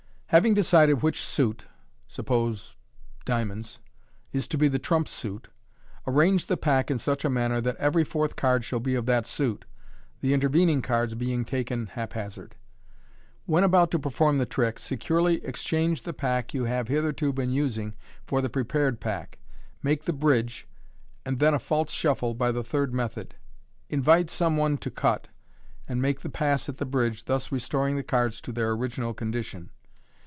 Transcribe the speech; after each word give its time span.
—Having 0.31 0.53
decided 0.53 1.01
which 1.01 1.21
suit 1.21 1.65
(suppose 2.07 2.77
dia 3.25 3.43
monds) 3.43 3.79
is 4.31 4.47
to 4.47 4.57
be 4.57 4.69
the 4.69 4.79
trump 4.79 5.09
suit, 5.09 5.49
arrange 6.07 6.45
the 6.47 6.55
pack 6.55 6.89
in 6.89 6.97
such 6.97 7.23
mannei 7.25 7.61
that 7.61 7.75
every 7.75 8.05
fourth 8.05 8.37
card 8.37 8.63
shall 8.63 8.79
be 8.79 8.95
of 8.95 9.05
that 9.07 9.27
suit, 9.27 9.65
the 10.21 10.33
intervening 10.33 10.81
cards 10.81 11.15
being 11.15 11.43
taken 11.43 11.87
haphazard. 11.87 12.55
When 13.45 13.65
about 13.65 13.91
to 13.91 13.99
perform 13.99 14.37
the 14.37 14.45
trick, 14.45 14.79
secretly 14.79 15.43
exchange 15.45 16.03
the 16.03 16.13
pack 16.13 16.53
you 16.53 16.63
have 16.63 16.87
hitherto 16.87 17.33
been 17.33 17.49
using 17.49 17.93
for 18.25 18.39
the 18.41 18.47
prepared 18.47 19.01
pack. 19.01 19.37
Make 19.83 20.05
the 20.05 20.13
bridge 20.13 20.59
(see 20.59 20.63
page 20.63 21.23
39), 21.23 21.23
and 21.33 21.39
then 21.39 21.53
a 21.55 21.59
false 21.59 21.91
shuffle 21.91 22.35
by 22.35 22.53
the 22.53 22.63
third 22.63 22.93
method 22.93 23.33
(see 23.81 23.97
page 23.97 23.97
24). 23.97 23.97
Invite 24.15 24.29
some 24.29 24.55
one 24.55 24.77
to 24.77 24.89
cut, 24.89 25.27
and 25.89 26.01
make 26.01 26.21
the 26.21 26.29
pass 26.29 26.69
at 26.69 26.77
the 26.77 26.85
bridge, 26.85 27.25
thus 27.25 27.51
restoring 27.51 27.97
the 27.97 28.01
cards 28.01 28.39
to 28.39 28.53
their 28.53 28.71
original 28.71 29.13
condition. 29.13 29.71